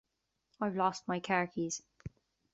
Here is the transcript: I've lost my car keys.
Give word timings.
I've 0.59 0.75
lost 0.75 1.07
my 1.07 1.19
car 1.19 1.45
keys. 1.45 1.83